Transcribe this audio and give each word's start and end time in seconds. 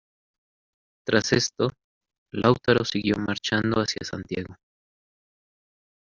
Tras 1.05 1.31
esto, 1.31 1.73
Lautaro 2.31 2.83
siguió 2.85 3.17
marchando 3.17 3.81
hacia 3.81 4.03
Santiago. 4.03 4.55